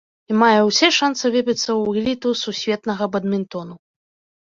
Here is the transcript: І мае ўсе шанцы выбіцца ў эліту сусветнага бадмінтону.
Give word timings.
І 0.29 0.37
мае 0.43 0.61
ўсе 0.69 0.89
шанцы 0.99 1.25
выбіцца 1.35 1.65
ў 1.75 1.81
эліту 2.05 2.29
сусветнага 2.43 3.13
бадмінтону. 3.15 3.83